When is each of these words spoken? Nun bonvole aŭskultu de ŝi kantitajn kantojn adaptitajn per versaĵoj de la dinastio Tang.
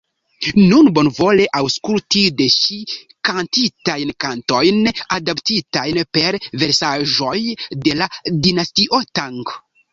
Nun 0.69 0.87
bonvole 0.93 1.43
aŭskultu 1.59 2.23
de 2.39 2.47
ŝi 2.55 2.79
kantitajn 3.29 4.13
kantojn 4.27 4.81
adaptitajn 5.19 6.03
per 6.19 6.41
versaĵoj 6.65 7.39
de 7.87 7.99
la 8.03 8.13
dinastio 8.49 9.07
Tang. 9.21 9.57